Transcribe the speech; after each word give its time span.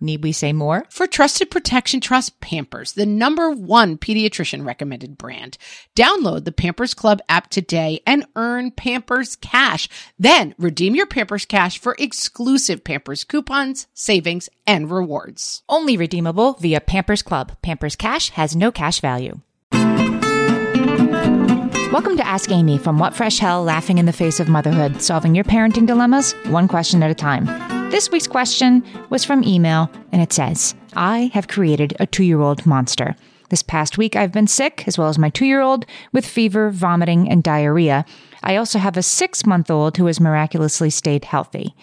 Need 0.00 0.22
we 0.22 0.32
say 0.32 0.52
more? 0.52 0.84
For 0.90 1.06
trusted 1.06 1.50
protection, 1.50 2.00
trust 2.00 2.40
Pampers, 2.40 2.92
the 2.92 3.06
number 3.06 3.50
one 3.50 3.96
pediatrician 3.96 4.66
recommended 4.66 5.16
brand. 5.16 5.56
Download 5.96 6.44
the 6.44 6.52
Pampers 6.52 6.94
Club 6.94 7.20
app 7.28 7.48
today 7.48 8.00
and 8.06 8.26
earn 8.36 8.70
Pampers 8.70 9.36
Cash. 9.36 9.88
Then 10.18 10.54
redeem 10.58 10.94
your 10.94 11.06
Pampers 11.06 11.44
Cash 11.44 11.78
for 11.78 11.96
exclusive 11.98 12.84
Pampers 12.84 13.24
coupons, 13.24 13.86
savings, 13.94 14.48
and 14.66 14.90
rewards. 14.90 15.62
Only 15.68 15.96
redeemable 15.96 16.54
via 16.54 16.80
Pampers 16.80 17.22
Club. 17.22 17.56
Pampers 17.62 17.96
Cash 17.96 18.30
has 18.30 18.54
no 18.54 18.70
cash 18.70 19.00
value. 19.00 19.40
Welcome 21.92 22.16
to 22.16 22.26
Ask 22.26 22.50
Amy 22.50 22.76
from 22.76 22.98
What 22.98 23.14
Fresh 23.14 23.38
Hell, 23.38 23.62
laughing 23.62 23.98
in 23.98 24.06
the 24.06 24.12
face 24.12 24.40
of 24.40 24.48
motherhood, 24.48 25.00
solving 25.00 25.36
your 25.36 25.44
parenting 25.44 25.86
dilemmas 25.86 26.32
one 26.46 26.66
question 26.66 27.04
at 27.04 27.10
a 27.12 27.14
time. 27.14 27.73
This 27.94 28.10
week's 28.10 28.26
question 28.26 28.82
was 29.08 29.24
from 29.24 29.44
email, 29.44 29.88
and 30.10 30.20
it 30.20 30.32
says 30.32 30.74
I 30.96 31.30
have 31.32 31.46
created 31.46 31.94
a 32.00 32.06
two 32.08 32.24
year 32.24 32.40
old 32.40 32.66
monster. 32.66 33.14
This 33.50 33.62
past 33.62 33.96
week, 33.98 34.16
I've 34.16 34.32
been 34.32 34.48
sick, 34.48 34.82
as 34.88 34.98
well 34.98 35.06
as 35.06 35.16
my 35.16 35.30
two 35.30 35.46
year 35.46 35.60
old, 35.60 35.86
with 36.10 36.26
fever, 36.26 36.70
vomiting, 36.70 37.30
and 37.30 37.40
diarrhea. 37.40 38.04
I 38.42 38.56
also 38.56 38.80
have 38.80 38.96
a 38.96 39.02
six 39.04 39.46
month 39.46 39.70
old 39.70 39.96
who 39.96 40.06
has 40.06 40.18
miraculously 40.18 40.90
stayed 40.90 41.26
healthy. 41.26 41.76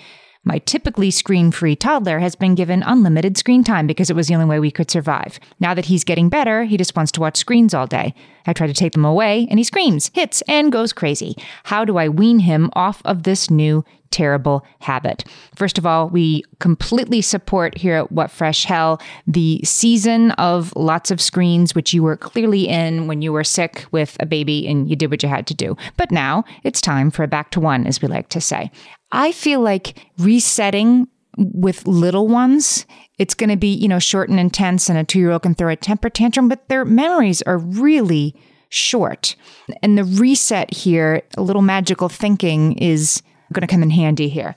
My 0.44 0.58
typically 0.60 1.12
screen 1.12 1.52
free 1.52 1.76
toddler 1.76 2.18
has 2.18 2.36
been 2.36 2.56
given 2.56 2.82
unlimited 2.82 3.38
screen 3.38 3.64
time 3.64 3.86
because 3.86 4.10
it 4.10 4.16
was 4.16 4.28
the 4.28 4.34
only 4.34 4.48
way 4.48 4.60
we 4.60 4.72
could 4.72 4.90
survive. 4.90 5.40
Now 5.60 5.76
that 5.76 5.86
he's 5.86 6.04
getting 6.04 6.30
better, 6.30 6.64
he 6.64 6.78
just 6.78 6.96
wants 6.96 7.12
to 7.14 7.22
watch 7.22 7.38
screens 7.38 7.76
all 7.76 7.86
day. 7.86 8.16
I 8.48 8.54
try 8.54 8.66
to 8.66 8.74
take 8.74 8.94
them 8.94 9.06
away, 9.06 9.48
and 9.52 9.60
he 9.60 9.64
screams, 9.64 10.10
hits, 10.16 10.42
and 10.48 10.72
goes 10.72 10.94
crazy. 10.94 11.36
How 11.66 11.86
do 11.86 11.98
I 11.98 12.10
wean 12.10 12.40
him 12.40 12.72
off 12.74 13.04
of 13.06 13.22
this 13.22 13.52
new 13.52 13.86
terrible 14.12 14.66
habit. 14.80 15.24
First 15.56 15.78
of 15.78 15.86
all, 15.86 16.10
we 16.10 16.44
completely 16.60 17.22
support 17.22 17.78
here 17.78 17.96
at 17.96 18.12
What 18.12 18.30
Fresh 18.30 18.66
Hell 18.66 19.02
the 19.26 19.62
season 19.64 20.32
of 20.32 20.74
lots 20.76 21.12
of 21.12 21.22
screens, 21.22 21.74
which 21.74 21.94
you 21.94 22.04
were 22.04 22.18
clearly 22.18 22.68
in 22.68 23.08
when 23.08 23.22
you 23.22 23.32
were 23.32 23.44
sick 23.44 23.86
with 23.92 24.18
a 24.20 24.26
baby 24.26 24.68
and 24.68 24.90
you 24.90 24.96
did 24.96 25.10
what 25.10 25.24
you 25.24 25.30
had 25.30 25.48
to 25.48 25.54
do. 25.54 25.76
But 25.98 26.12
now 26.12 26.44
it's 26.64 26.82
time 26.82 27.10
for 27.10 27.24
a 27.24 27.28
back 27.28 27.52
to 27.52 27.60
one, 27.60 27.88
as 27.88 28.02
we 28.02 28.08
like 28.08 28.30
to 28.30 28.42
say. 28.42 28.70
I 29.12 29.32
feel 29.32 29.62
like 29.62 30.06
resetting 30.18 31.08
with 31.38 31.88
little 31.88 32.28
ones 32.28 32.86
it's 33.18 33.34
going 33.34 33.50
to 33.50 33.56
be 33.56 33.74
you 33.74 33.88
know 33.88 34.00
short 34.00 34.30
and 34.30 34.38
intense 34.40 34.90
and 34.90 34.98
a 34.98 35.04
two-year-old 35.04 35.44
can 35.44 35.56
throw 35.56 35.70
a 35.70 35.78
temper 35.78 36.10
tantrum 36.10 36.50
but 36.50 36.68
their 36.68 36.84
memories 36.84 37.42
are 37.44 37.58
really 37.58 38.36
short 38.68 39.38
and 39.82 39.98
the 39.98 40.04
reset 40.04 40.74
here 40.74 41.22
a 41.38 41.42
little 41.42 41.62
magical 41.62 42.10
thinking 42.10 42.74
is 42.74 43.24
going 43.52 43.68
to 43.68 43.72
come 43.72 43.84
in 43.84 43.90
handy 43.90 44.30
here. 44.30 44.56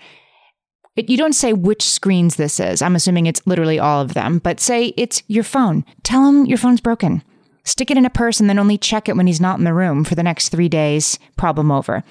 It, 0.96 1.08
you 1.08 1.16
don't 1.16 1.34
say 1.34 1.52
which 1.52 1.82
screens 1.82 2.36
this 2.36 2.60
is. 2.60 2.80
I'm 2.80 2.94
assuming 2.94 3.26
it's 3.26 3.46
literally 3.46 3.78
all 3.78 4.00
of 4.00 4.14
them, 4.14 4.38
but 4.38 4.60
say 4.60 4.94
it's 4.96 5.22
your 5.26 5.44
phone. 5.44 5.84
Tell 6.04 6.28
him 6.28 6.46
your 6.46 6.58
phone's 6.58 6.80
broken. 6.80 7.22
Stick 7.64 7.90
it 7.90 7.96
in 7.96 8.06
a 8.06 8.10
purse 8.10 8.40
and 8.40 8.48
then 8.48 8.58
only 8.58 8.78
check 8.78 9.08
it 9.08 9.16
when 9.16 9.26
he's 9.26 9.40
not 9.40 9.58
in 9.58 9.64
the 9.64 9.74
room 9.74 10.04
for 10.04 10.14
the 10.14 10.22
next 10.22 10.50
three 10.50 10.68
days. 10.68 11.18
Problem 11.36 11.72
over. 11.72 12.04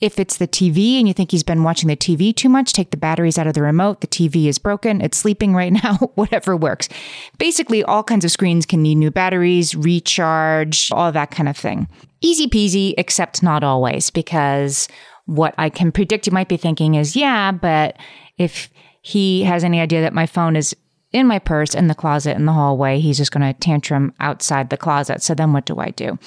If 0.00 0.20
it's 0.20 0.36
the 0.36 0.46
TV 0.46 0.98
and 0.98 1.08
you 1.08 1.14
think 1.14 1.32
he's 1.32 1.42
been 1.42 1.64
watching 1.64 1.88
the 1.88 1.96
TV 1.96 2.34
too 2.34 2.48
much, 2.48 2.72
take 2.72 2.92
the 2.92 2.96
batteries 2.96 3.36
out 3.36 3.48
of 3.48 3.54
the 3.54 3.62
remote. 3.62 4.00
The 4.00 4.06
TV 4.06 4.46
is 4.46 4.58
broken. 4.58 5.00
It's 5.00 5.18
sleeping 5.18 5.54
right 5.54 5.72
now. 5.72 5.96
Whatever 6.14 6.56
works. 6.56 6.88
Basically, 7.38 7.82
all 7.82 8.04
kinds 8.04 8.24
of 8.24 8.30
screens 8.30 8.64
can 8.64 8.80
need 8.80 8.94
new 8.94 9.10
batteries, 9.10 9.74
recharge, 9.74 10.92
all 10.92 11.10
that 11.10 11.32
kind 11.32 11.48
of 11.48 11.56
thing. 11.56 11.88
Easy 12.20 12.46
peasy, 12.46 12.94
except 12.96 13.42
not 13.42 13.64
always, 13.64 14.10
because 14.10 14.86
what 15.26 15.54
I 15.58 15.68
can 15.68 15.90
predict 15.90 16.26
you 16.26 16.32
might 16.32 16.48
be 16.48 16.56
thinking 16.56 16.94
is, 16.94 17.16
yeah, 17.16 17.50
but 17.50 17.96
if 18.38 18.70
he 19.02 19.42
has 19.44 19.64
any 19.64 19.80
idea 19.80 20.00
that 20.02 20.14
my 20.14 20.26
phone 20.26 20.54
is 20.54 20.76
in 21.12 21.26
my 21.26 21.38
purse 21.38 21.74
in 21.74 21.88
the 21.88 21.94
closet 21.94 22.36
in 22.36 22.44
the 22.44 22.52
hallway, 22.52 23.00
he's 23.00 23.16
just 23.16 23.32
going 23.32 23.52
to 23.52 23.58
tantrum 23.58 24.14
outside 24.20 24.70
the 24.70 24.76
closet. 24.76 25.22
So 25.22 25.34
then 25.34 25.52
what 25.52 25.64
do 25.64 25.78
I 25.78 25.90
do? 25.90 26.18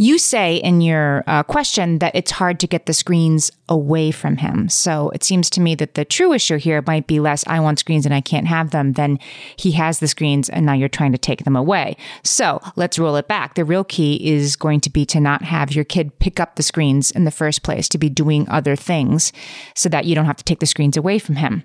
You 0.00 0.16
say 0.16 0.56
in 0.56 0.80
your 0.80 1.24
uh, 1.26 1.42
question 1.42 1.98
that 1.98 2.14
it's 2.14 2.30
hard 2.30 2.58
to 2.60 2.66
get 2.66 2.86
the 2.86 2.94
screens 2.94 3.52
away 3.68 4.10
from 4.10 4.38
him. 4.38 4.70
So 4.70 5.10
it 5.10 5.22
seems 5.22 5.50
to 5.50 5.60
me 5.60 5.74
that 5.74 5.92
the 5.92 6.06
true 6.06 6.32
issue 6.32 6.56
here 6.56 6.82
might 6.86 7.06
be 7.06 7.20
less 7.20 7.44
I 7.46 7.60
want 7.60 7.80
screens 7.80 8.06
and 8.06 8.14
I 8.14 8.22
can't 8.22 8.46
have 8.46 8.70
them 8.70 8.94
than 8.94 9.18
he 9.56 9.72
has 9.72 10.00
the 10.00 10.08
screens 10.08 10.48
and 10.48 10.64
now 10.64 10.72
you're 10.72 10.88
trying 10.88 11.12
to 11.12 11.18
take 11.18 11.44
them 11.44 11.54
away. 11.54 11.98
So 12.24 12.62
let's 12.76 12.98
roll 12.98 13.16
it 13.16 13.28
back. 13.28 13.56
The 13.56 13.64
real 13.66 13.84
key 13.84 14.26
is 14.26 14.56
going 14.56 14.80
to 14.80 14.90
be 14.90 15.04
to 15.04 15.20
not 15.20 15.42
have 15.42 15.74
your 15.74 15.84
kid 15.84 16.18
pick 16.18 16.40
up 16.40 16.56
the 16.56 16.62
screens 16.62 17.10
in 17.10 17.26
the 17.26 17.30
first 17.30 17.62
place, 17.62 17.86
to 17.90 17.98
be 17.98 18.08
doing 18.08 18.48
other 18.48 18.76
things 18.76 19.34
so 19.74 19.90
that 19.90 20.06
you 20.06 20.14
don't 20.14 20.24
have 20.24 20.38
to 20.38 20.44
take 20.44 20.60
the 20.60 20.66
screens 20.66 20.96
away 20.96 21.18
from 21.18 21.36
him. 21.36 21.64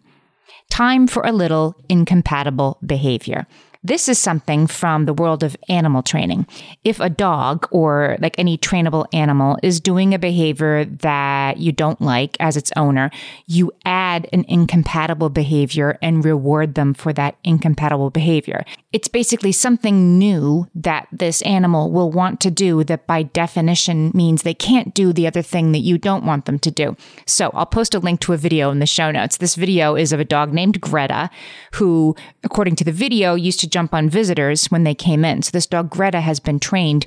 Time 0.70 1.08
for 1.08 1.24
a 1.24 1.32
little 1.32 1.74
incompatible 1.88 2.80
behavior. 2.86 3.48
This 3.86 4.10
is 4.10 4.18
something 4.18 4.66
from 4.66 5.06
the 5.06 5.14
world 5.14 5.44
of 5.44 5.56
animal 5.70 6.02
training. 6.02 6.48
If 6.84 7.00
a 7.00 7.08
dog 7.08 7.68
or 7.70 8.18
like 8.20 8.40
any 8.40 8.58
trainable 8.58 9.06
animal 9.14 9.60
is 9.62 9.80
doing 9.80 10.12
a 10.12 10.18
behavior 10.18 10.86
that 10.86 11.58
you 11.58 11.72
don't 11.72 12.02
like 12.02 12.36
as 12.40 12.58
its 12.58 12.72
owner, 12.76 13.12
you 13.46 13.72
add 13.86 14.28
an 14.34 14.44
incompatible 14.48 15.30
behavior 15.30 16.00
and 16.02 16.26
reward 16.26 16.74
them 16.74 16.96
for 16.96 17.14
that 17.14 17.36
incompatible 17.44 18.10
behavior. 18.10 18.66
It's 18.92 19.08
basically 19.08 19.52
something 19.52 20.18
new 20.18 20.68
that 20.74 21.08
this 21.12 21.44
animal 21.44 21.92
will 21.92 22.10
want 22.10 22.40
to 22.40 22.50
do 22.50 22.84
that 22.86 23.06
by 23.06 23.22
definition 23.22 24.10
means 24.16 24.42
they 24.42 24.56
can't 24.56 24.96
do 24.96 25.14
the 25.14 25.28
other 25.28 25.44
thing 25.44 25.74
that 25.74 25.80
you 25.80 26.00
don't 26.00 26.26
want 26.26 26.46
them 26.46 26.58
to 26.58 26.72
do. 26.72 26.98
So 27.28 27.52
I'll 27.54 27.68
post 27.68 27.94
a 27.94 28.00
link 28.00 28.20
to 28.22 28.34
a 28.34 28.38
video 28.38 28.72
in 28.72 28.80
the 28.80 28.88
show 28.88 29.12
notes. 29.12 29.38
This 29.38 29.54
video 29.54 29.96
is 29.96 30.12
of 30.12 30.20
a 30.20 30.26
dog 30.26 30.54
named 30.54 30.82
Greta 30.82 31.30
who, 31.74 32.16
according 32.44 32.78
to 32.78 32.84
the 32.84 32.92
video, 32.92 33.36
used 33.36 33.60
to 33.60 33.75
jump 33.76 33.94
on 33.94 34.10
visitors 34.10 34.68
when 34.68 34.86
they 34.86 34.96
came 34.96 35.26
in. 35.26 35.42
So 35.42 35.52
this 35.52 35.66
dog, 35.66 35.90
Greta, 35.90 36.22
has 36.22 36.40
been 36.40 36.62
trained 36.62 37.06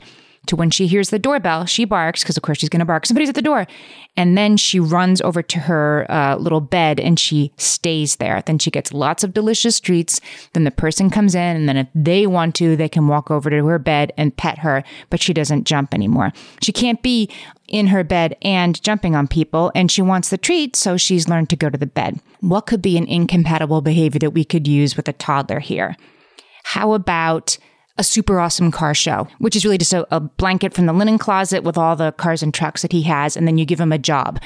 to 0.48 0.56
when 0.56 0.70
she 0.70 0.86
hears 0.86 1.08
the 1.08 1.18
doorbell, 1.18 1.64
she 1.64 1.86
barks 1.86 2.22
because, 2.22 2.36
of 2.36 2.42
course, 2.42 2.58
she's 2.58 2.68
going 2.68 2.80
to 2.80 2.86
bark. 2.86 3.06
Somebody's 3.06 3.30
at 3.30 3.34
the 3.34 3.42
door. 3.42 3.66
And 4.16 4.36
then 4.36 4.58
she 4.58 4.80
runs 4.80 5.22
over 5.22 5.42
to 5.42 5.58
her 5.60 6.06
uh, 6.10 6.36
little 6.36 6.60
bed 6.60 7.00
and 7.00 7.18
she 7.18 7.52
stays 7.56 8.16
there. 8.16 8.42
Then 8.44 8.58
she 8.58 8.70
gets 8.70 8.92
lots 8.92 9.24
of 9.24 9.32
delicious 9.32 9.80
treats. 9.80 10.20
Then 10.52 10.64
the 10.64 10.70
person 10.70 11.08
comes 11.08 11.34
in, 11.34 11.56
and 11.56 11.68
then 11.68 11.76
if 11.78 11.88
they 11.94 12.26
want 12.26 12.54
to, 12.56 12.76
they 12.76 12.88
can 12.88 13.08
walk 13.08 13.30
over 13.30 13.48
to 13.48 13.66
her 13.66 13.78
bed 13.78 14.12
and 14.18 14.36
pet 14.36 14.58
her, 14.58 14.84
but 15.08 15.22
she 15.22 15.32
doesn't 15.32 15.64
jump 15.64 15.94
anymore. 15.94 16.32
She 16.62 16.72
can't 16.72 17.02
be 17.02 17.30
in 17.66 17.86
her 17.88 18.04
bed 18.04 18.36
and 18.42 18.82
jumping 18.82 19.14
on 19.14 19.28
people, 19.28 19.72
and 19.74 19.90
she 19.90 20.02
wants 20.02 20.28
the 20.28 20.38
treat, 20.38 20.76
so 20.76 20.96
she's 20.96 21.28
learned 21.28 21.48
to 21.50 21.56
go 21.56 21.70
to 21.70 21.78
the 21.78 21.86
bed. 21.86 22.20
What 22.40 22.66
could 22.66 22.82
be 22.82 22.96
an 22.98 23.06
incompatible 23.06 23.80
behavior 23.82 24.18
that 24.20 24.30
we 24.30 24.44
could 24.44 24.66
use 24.66 24.96
with 24.96 25.08
a 25.08 25.12
toddler 25.12 25.60
here? 25.60 25.96
How 26.68 26.92
about 26.92 27.56
a 27.96 28.04
super 28.04 28.38
awesome 28.38 28.70
car 28.70 28.94
show, 28.94 29.26
which 29.38 29.56
is 29.56 29.64
really 29.64 29.78
just 29.78 29.94
a, 29.94 30.06
a, 30.14 30.20
blanket 30.20 30.74
from 30.74 30.84
the 30.84 30.92
linen 30.92 31.16
closet 31.16 31.64
with 31.64 31.78
all 31.78 31.96
the 31.96 32.12
cars 32.12 32.42
and 32.42 32.52
trucks 32.52 32.82
that 32.82 32.92
he 32.92 33.04
has, 33.04 33.38
and 33.38 33.48
then 33.48 33.56
you 33.56 33.64
give 33.64 33.80
him 33.80 33.90
a 33.90 33.96
job. 33.96 34.38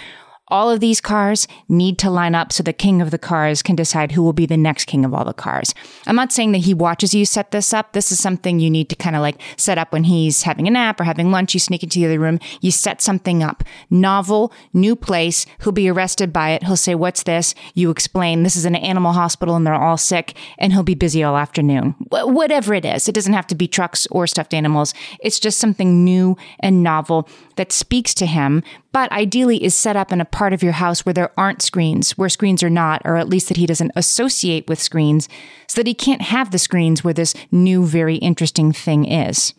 All 0.52 0.68
of 0.68 0.80
these 0.80 1.00
cars 1.00 1.48
need 1.66 1.98
to 2.00 2.10
line 2.10 2.34
up 2.34 2.52
so 2.52 2.62
the 2.62 2.74
king 2.74 3.00
of 3.00 3.10
the 3.10 3.18
cars 3.18 3.62
can 3.62 3.74
decide 3.74 4.12
who 4.12 4.22
will 4.22 4.34
be 4.34 4.44
the 4.44 4.58
next 4.58 4.84
king 4.84 5.02
of 5.02 5.14
all 5.14 5.24
the 5.24 5.32
cars. 5.32 5.74
I'm 6.06 6.14
not 6.14 6.30
saying 6.30 6.52
that 6.52 6.58
he 6.58 6.74
watches 6.74 7.14
you 7.14 7.24
set 7.24 7.52
this 7.52 7.72
up. 7.72 7.94
This 7.94 8.12
is 8.12 8.20
something 8.20 8.60
you 8.60 8.68
need 8.68 8.90
to 8.90 8.94
kind 8.94 9.16
of 9.16 9.22
like 9.22 9.40
set 9.56 9.78
up 9.78 9.94
when 9.94 10.04
he's 10.04 10.42
having 10.42 10.68
a 10.68 10.70
nap 10.70 11.00
or 11.00 11.04
having 11.04 11.30
lunch. 11.30 11.54
You 11.54 11.60
sneak 11.60 11.82
into 11.82 12.00
the 12.00 12.04
other 12.04 12.18
room, 12.18 12.38
you 12.60 12.70
set 12.70 13.00
something 13.00 13.42
up. 13.42 13.64
Novel, 13.88 14.52
new 14.74 14.94
place. 14.94 15.46
He'll 15.62 15.72
be 15.72 15.88
arrested 15.88 16.34
by 16.34 16.50
it. 16.50 16.64
He'll 16.64 16.76
say, 16.76 16.94
What's 16.94 17.22
this? 17.22 17.54
You 17.72 17.88
explain, 17.88 18.42
This 18.42 18.56
is 18.56 18.66
an 18.66 18.76
animal 18.76 19.12
hospital 19.12 19.56
and 19.56 19.66
they're 19.66 19.72
all 19.72 19.96
sick, 19.96 20.36
and 20.58 20.74
he'll 20.74 20.82
be 20.82 20.94
busy 20.94 21.22
all 21.22 21.38
afternoon. 21.38 21.92
Wh- 22.10 22.28
whatever 22.28 22.74
it 22.74 22.84
is, 22.84 23.08
it 23.08 23.14
doesn't 23.14 23.32
have 23.32 23.46
to 23.46 23.54
be 23.54 23.68
trucks 23.68 24.06
or 24.10 24.26
stuffed 24.26 24.52
animals. 24.52 24.92
It's 25.20 25.40
just 25.40 25.58
something 25.58 26.04
new 26.04 26.36
and 26.60 26.82
novel 26.82 27.26
that 27.56 27.72
speaks 27.72 28.12
to 28.14 28.26
him 28.26 28.62
but 28.92 29.10
ideally 29.12 29.62
is 29.62 29.74
set 29.74 29.96
up 29.96 30.12
in 30.12 30.20
a 30.20 30.26
part 30.26 30.52
of 30.52 30.62
your 30.62 30.72
house 30.72 31.04
where 31.04 31.12
there 31.12 31.32
aren't 31.36 31.62
screens, 31.62 32.12
where 32.12 32.28
screens 32.28 32.62
are 32.62 32.70
not, 32.70 33.02
or 33.04 33.16
at 33.16 33.28
least 33.28 33.48
that 33.48 33.56
he 33.56 33.66
doesn't 33.66 33.92
associate 33.96 34.68
with 34.68 34.80
screens, 34.80 35.28
so 35.66 35.80
that 35.80 35.86
he 35.86 35.94
can't 35.94 36.22
have 36.22 36.50
the 36.50 36.58
screens 36.58 37.02
where 37.02 37.14
this 37.14 37.34
new, 37.50 37.84
very 37.84 38.16
interesting 38.16 38.72
thing 38.72 39.04
is. 39.04 39.54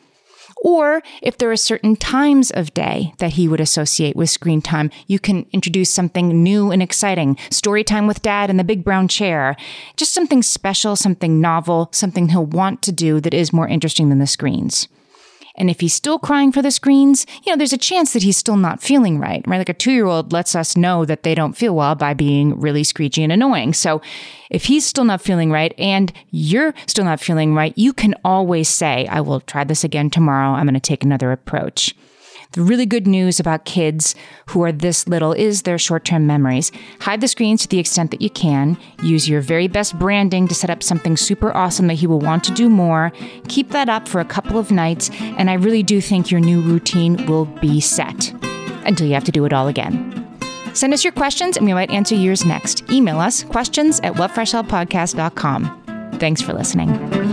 Or 0.64 1.02
if 1.22 1.38
there 1.38 1.52
are 1.52 1.58
certain 1.58 1.98
times 1.98 2.50
of 2.50 2.74
day 2.74 3.14
that 3.18 3.34
he 3.34 3.50
would 3.50 3.60
associate 3.60 4.16
with 4.16 4.30
screen 4.30 4.62
time, 4.62 4.92
you 5.08 5.20
can 5.20 5.46
introduce 5.52 5.90
something 5.90 6.42
new 6.42 6.72
and 6.72 6.82
exciting. 6.82 7.38
Story 7.50 7.84
time 7.84 8.08
with 8.08 8.22
dad 8.22 8.50
in 8.50 8.56
the 8.56 8.64
big 8.64 8.84
brown 8.84 9.10
chair. 9.10 9.58
Just 9.98 10.14
something 10.14 10.42
special, 10.42 10.96
something 10.96 11.42
novel, 11.42 11.90
something 11.92 12.30
he'll 12.30 12.46
want 12.46 12.82
to 12.84 12.94
do 12.94 13.20
that 13.20 13.34
is 13.34 13.52
more 13.52 13.68
interesting 13.68 14.08
than 14.08 14.20
the 14.20 14.28
screens. 14.28 14.88
And 15.56 15.70
if 15.70 15.82
he's 15.82 15.94
still 15.94 16.18
crying 16.18 16.52
for 16.52 16.62
the 16.62 16.72
screens, 16.72 17.26
you 17.46 17.52
know, 17.52 17.58
there's 17.58 17.74
a 17.74 17.78
chance 17.78 18.14
that 18.14 18.24
he's 18.24 18.38
still 18.38 18.58
not 18.58 18.82
feeling 18.82 19.20
right, 19.20 19.44
right? 19.48 19.58
Like 19.58 19.70
a 19.70 19.74
two 19.74 19.92
year 19.92 20.06
old 20.06 20.34
lets 20.34 20.56
us 20.56 20.76
know 20.76 21.06
that 21.06 21.24
they 21.24 21.36
don't 21.36 21.54
feel 21.54 21.76
well 21.76 21.96
by 21.96 22.14
being 22.14 22.60
really 22.60 22.84
screechy 22.84 23.24
and 23.24 23.32
annoying. 23.32 23.74
So 23.74 24.02
if 24.50 24.66
he's 24.66 24.86
still 24.86 25.04
not 25.04 25.22
feeling 25.22 25.52
right 25.52 25.74
and 25.78 26.12
you're 26.32 26.74
still 26.88 27.06
not 27.06 27.20
feeling 27.20 27.54
right, 27.54 27.78
you 27.78 27.94
can 27.94 28.16
always 28.26 28.68
say, 28.68 29.06
I 29.08 29.22
will 29.22 29.42
try 29.42 29.64
this 29.64 29.84
again 29.84 30.10
tomorrow. 30.10 30.50
I'm 30.50 30.66
going 30.66 30.74
to 30.74 30.80
take 30.80 31.04
another 31.04 31.32
approach. 31.32 31.96
The 32.54 32.62
really 32.62 32.86
good 32.86 33.08
news 33.08 33.40
about 33.40 33.66
kids 33.66 34.14
who 34.48 34.64
are 34.64 34.72
this 34.72 35.08
little 35.08 35.34
is 35.34 35.64
their 35.64 35.80
short 35.80 36.06
term 36.06 36.28
memories. 36.28 36.72
Hide 37.02 37.20
the 37.20 37.28
screens 37.28 37.64
to 37.64 37.68
the 37.68 37.80
extent 37.80 38.12
that 38.12 38.22
you 38.22 38.30
can. 38.30 38.78
Use 39.02 39.28
your 39.28 39.42
very 39.42 39.68
best 39.68 39.98
branding 39.98 40.48
to 40.48 40.56
set 40.56 40.70
up 40.70 40.84
something 40.84 41.18
super 41.18 41.56
awesome 41.58 41.88
that 41.88 41.96
he 41.96 42.06
will 42.06 42.20
want 42.20 42.44
to 42.44 42.52
do 42.52 42.70
more. 42.70 43.12
Keep 43.48 43.70
that 43.70 43.90
up 43.90 44.08
for 44.08 44.22
a 44.22 44.26
couple 44.26 44.60
of 44.60 44.70
nights, 44.70 45.10
and 45.20 45.50
I 45.50 45.54
really 45.54 45.82
do 45.82 46.00
think 46.00 46.30
your 46.30 46.40
new 46.40 46.62
routine 46.62 47.26
will 47.26 47.46
be 47.46 47.82
set 47.82 48.32
until 48.86 49.08
you 49.08 49.16
have 49.16 49.24
to 49.24 49.32
do 49.32 49.46
it 49.46 49.54
all 49.54 49.68
again. 49.68 50.20
Send 50.74 50.94
us 50.94 51.04
your 51.04 51.14
questions 51.14 51.58
and 51.58 51.66
we 51.66 51.74
might 51.74 51.92
answer 51.92 52.16
yours 52.16 52.46
next. 52.46 52.90
Email 52.92 53.20
us 53.20 53.44
questions 53.44 54.00
at 54.02 54.14
whatfreshhellpodcast.com. 54.14 56.18
Thanks 56.20 56.42
for 56.42 56.54
listening. 56.54 57.33